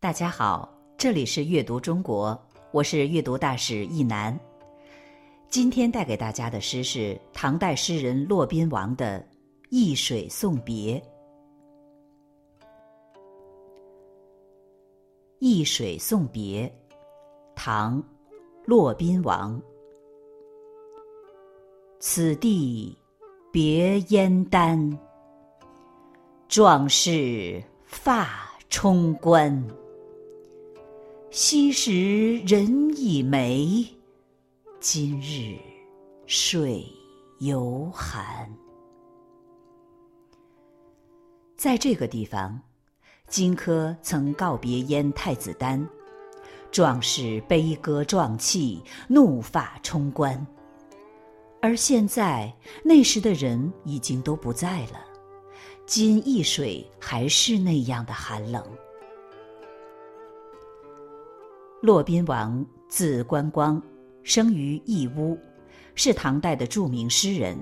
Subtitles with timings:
[0.00, 4.38] 大家好，这里是阅读中国，我是阅读大使易楠。
[5.48, 9.18] 今天带给大家的诗是唐代诗人骆宾王的
[9.70, 11.00] 《易水送别》。
[15.40, 16.72] 《易水送别》，
[17.56, 18.00] 唐·
[18.64, 19.60] 骆宾王。
[21.98, 22.96] 此地
[23.50, 24.96] 别燕丹，
[26.46, 29.60] 壮士发冲冠。
[31.40, 33.86] 昔时人已没，
[34.80, 35.56] 今日
[36.26, 36.84] 水
[37.38, 38.52] 犹寒。
[41.56, 42.60] 在这个地方，
[43.28, 45.88] 荆轲曾告别燕太子丹，
[46.72, 50.44] 壮士悲歌壮气，怒发冲冠。
[51.62, 52.52] 而现在，
[52.82, 54.98] 那时的人已经都不在了，
[55.86, 58.60] 今易水还是那样的寒冷。
[61.80, 63.80] 骆宾王字观光，
[64.24, 65.38] 生于义乌，
[65.94, 67.56] 是唐代的著名诗人，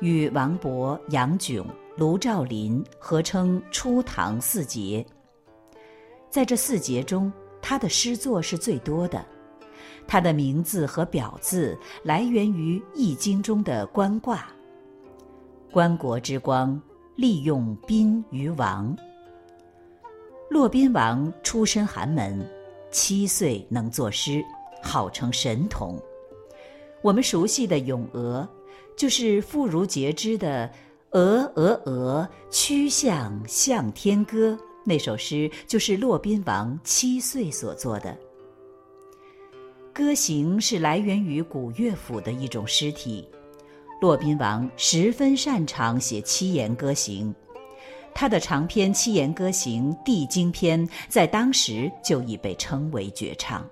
[0.00, 1.64] 与王勃、杨炯、
[1.96, 5.06] 卢照邻合称初唐四杰。
[6.28, 9.24] 在这四杰中，他的诗作是最多的。
[10.08, 14.48] 他的名字和表字来源于《易经》中的观卦。
[15.70, 16.80] 观国之光，
[17.14, 18.96] 利用宾于王。
[20.50, 22.44] 骆宾王出身寒门。
[22.96, 24.42] 七岁能作诗，
[24.82, 26.02] 号称神童。
[27.02, 28.48] 我们熟悉的《咏鹅》，
[28.98, 30.72] 就是妇孺皆知的
[31.12, 38.16] “鹅鹅鹅，曲项向天歌”那首诗，就是骆宾王七岁所作的。
[39.92, 43.28] 歌行是来源于古乐府的一种诗体，
[44.00, 47.34] 骆宾王十分擅长写七言歌行。
[48.18, 53.62] 他的长篇七言歌行《地经篇》在当时就已被称为绝唱。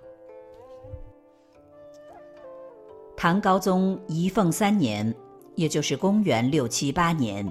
[3.16, 5.12] 唐高宗仪凤三年，
[5.54, 7.50] 也就是公元六七八年，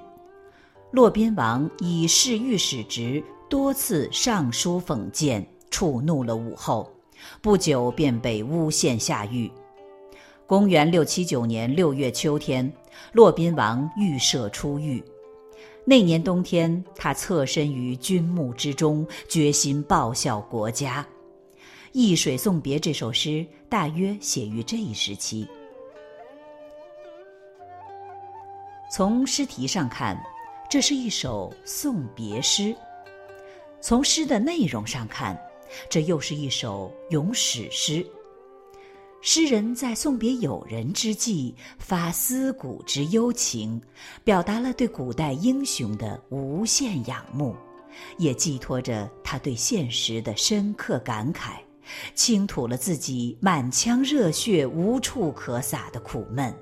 [0.92, 6.88] 骆宾王以侍御史职多次上书讽谏，触怒了武后，
[7.42, 9.52] 不久便被诬陷下狱。
[10.46, 12.72] 公元六七九年六月秋天，
[13.14, 15.04] 骆宾王预设出狱。
[15.86, 21.06] 那年冬天，他侧身于军幕之中，决心报效国家。
[21.92, 25.46] 《易水送别》这首诗大约写于这一时期。
[28.90, 30.18] 从诗题上看，
[30.70, 32.74] 这是一首送别诗；
[33.82, 35.38] 从诗的内容上看，
[35.90, 38.06] 这又是一首咏史诗。
[39.26, 43.82] 诗人在送别友人之际，发思古之幽情，
[44.22, 47.56] 表达了对古代英雄的无限仰慕，
[48.18, 51.52] 也寄托着他对现实的深刻感慨，
[52.14, 56.54] 倾吐了自己满腔热血无处可撒的苦闷。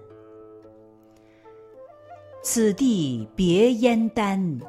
[2.44, 4.60] 此地别燕丹，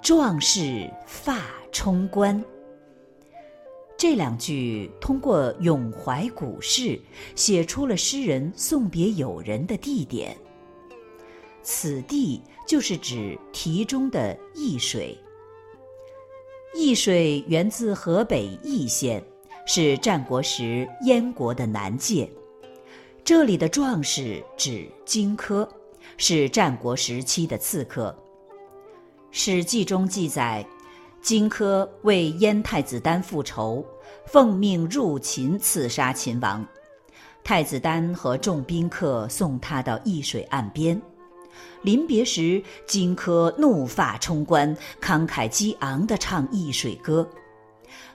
[0.00, 2.42] 壮士发冲冠。
[4.04, 7.00] 这两句通过咏怀古事，
[7.34, 10.36] 写出了诗人送别友人的地点。
[11.62, 15.16] 此地就是指题中的易水。
[16.74, 19.24] 易水源自河北易县，
[19.66, 22.30] 是战国时燕国的南界。
[23.24, 25.66] 这里的壮士指荆轲，
[26.18, 28.14] 是战国时期的刺客。
[29.30, 30.62] 《史记》中记载。
[31.24, 33.82] 荆轲为燕太子丹复仇，
[34.26, 36.62] 奉命入秦刺杀秦王。
[37.42, 41.00] 太子丹和众宾客送他到易水岸边，
[41.80, 47.26] 临别时，荆轲怒发冲冠，慷慨激昂地唱易水歌：“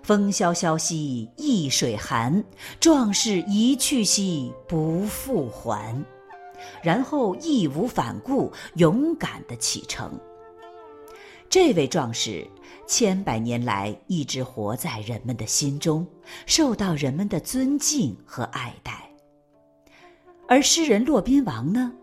[0.03, 2.43] 风萧萧兮易水寒，
[2.79, 6.05] 壮士一去兮不复还。”
[6.83, 10.11] 然后义无反顾，勇敢地启程。
[11.49, 12.47] 这位壮士。
[12.87, 16.07] 千百年来一直活在人们的心中，
[16.47, 19.07] 受到人们的尊敬和爱戴。
[20.47, 21.93] 而诗人骆宾王呢，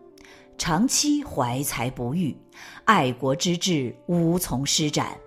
[0.56, 2.36] 长期怀才不遇，
[2.84, 5.18] 爱国之志无从施展，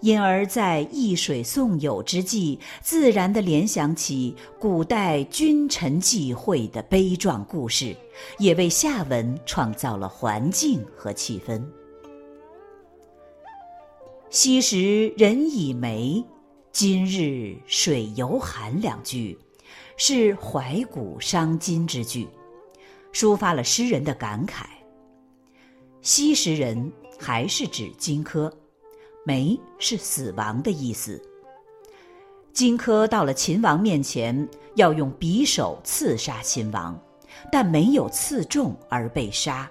[0.00, 7.96] 因而，在易水送友之际，自然地联想起古代君臣际会的悲壮故事，
[8.40, 11.62] 也为下文创造了环境和气氛。
[14.30, 16.24] 昔时人已没，
[16.70, 18.80] 今日水犹寒。
[18.80, 19.36] 两句
[19.96, 22.28] 是怀古伤今之句，
[23.12, 24.66] 抒发了诗人的感慨。
[26.00, 28.48] 昔时人还是指荆轲，
[29.26, 31.20] 没是死亡的意思。
[32.52, 36.96] 荆轲到了秦王面前，要用匕首刺杀秦王，
[37.50, 39.68] 但没有刺中而被杀。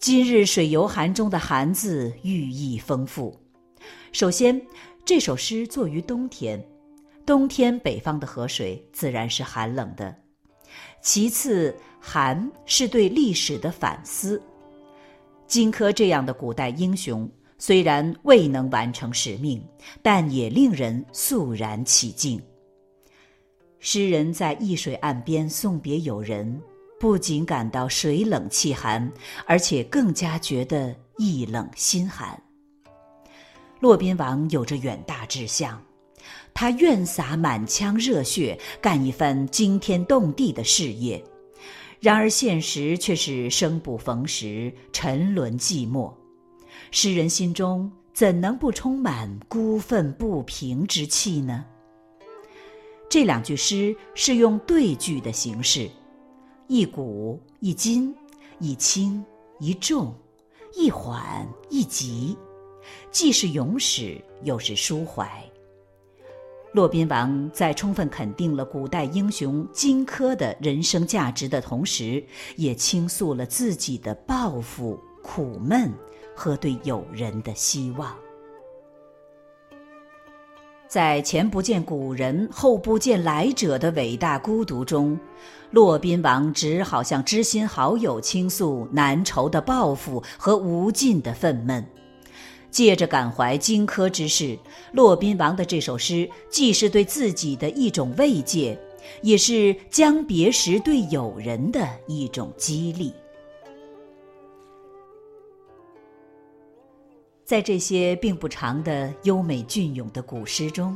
[0.00, 3.36] 今日水犹寒中的“寒”字寓意丰富。
[4.12, 4.60] 首先，
[5.04, 6.64] 这首诗作于冬天，
[7.26, 10.14] 冬天北方的河水自然是寒冷的。
[11.02, 14.40] 其次，“寒”是对历史的反思。
[15.48, 17.28] 荆轲这样的古代英雄。
[17.60, 19.60] 虽然未能完成使命，
[20.00, 22.40] 但也令人肃然起敬。
[23.80, 26.62] 诗人在易水岸边送别友人，
[27.00, 29.10] 不仅感到水冷气寒，
[29.46, 32.40] 而且更加觉得意冷心寒。
[33.80, 35.80] 骆宾王有着远大志向，
[36.52, 41.22] 他愿洒满腔热血，干一番惊天动地的事业。
[42.00, 46.12] 然而现实却是生不逢时，沉沦寂寞。
[46.90, 51.64] 诗人心中怎能不充满孤愤不平之气呢？
[53.08, 55.88] 这两句诗是用对句的形式，
[56.68, 58.14] 一古一今，
[58.58, 59.24] 一轻
[59.58, 60.14] 一重，
[60.74, 62.36] 一缓一急，
[63.10, 65.26] 既是咏史，又是抒怀。
[66.72, 72.22] 骆宾王在充分肯定了古代英雄荆轲的人生价值的同时，
[72.56, 75.90] 也倾诉了自己的抱负、苦闷。
[76.36, 78.16] 和对友人的希望，
[80.88, 85.20] 在前不见古人后不见来者的伟大孤独中，
[85.70, 91.84] 骆宾王只好向知心好友倾诉难酬的抱负和无尽的愤懑。
[92.70, 94.58] 借着感怀荆轲之事，
[94.92, 98.78] 骆宾王的这首诗既是对自己的一种慰藉，
[99.20, 103.12] 也是将别时对友人的一种激励。
[107.48, 110.94] 在这些并不长的优美隽永的古诗中，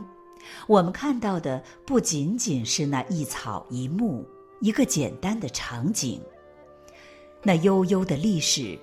[0.66, 4.22] 我们看到的不仅仅是那一草一木、
[4.60, 6.20] 一个简单的场景，
[7.42, 8.78] 那悠悠的历史，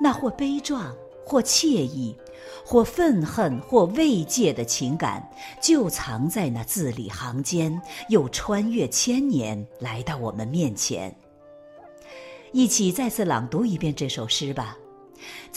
[0.00, 0.94] 那或悲壮、
[1.26, 2.16] 或惬意、
[2.64, 5.28] 或愤恨、或慰藉的情感，
[5.60, 11.12] 就藏在那字里行间，又穿越千年来到我们面前。
[12.52, 14.78] 一起再次朗读一遍这首诗吧。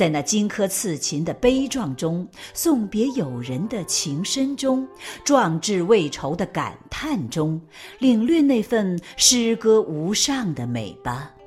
[0.01, 4.87] 在那荆轲刺秦的悲壮中，送别友人的情深中，
[5.23, 7.61] 壮志未酬的感叹中，
[7.99, 11.31] 领略那份诗歌无上的美吧。《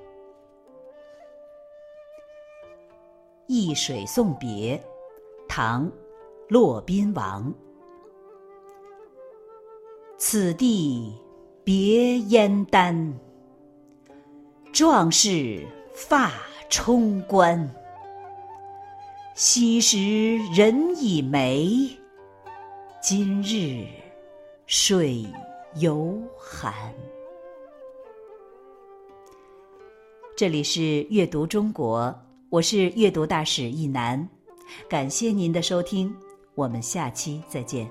[3.49, 4.79] 易水送别》，
[5.49, 5.85] 唐·
[6.49, 7.53] 骆宾王。
[10.17, 11.13] 此地
[11.65, 13.19] 别燕丹，
[14.73, 16.31] 壮士发
[16.71, 17.69] 冲冠。
[19.35, 21.91] 昔时人已没，
[23.03, 23.85] 今日
[24.65, 25.27] 水
[25.75, 26.73] 犹寒。
[30.37, 32.17] 这里是阅读中国，
[32.49, 34.29] 我是阅读大使一楠，
[34.89, 36.15] 感谢您的收听，
[36.55, 37.91] 我们下期再见。